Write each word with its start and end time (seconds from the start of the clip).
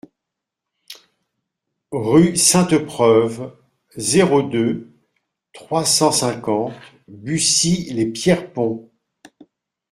Rue 1.91 2.35
Sainte-Preuve, 2.35 3.55
zéro 3.95 4.41
deux, 4.41 4.89
trois 5.53 5.85
cent 5.85 6.11
cinquante 6.11 6.73
Bucy-lès-Pierrepont 7.07 8.89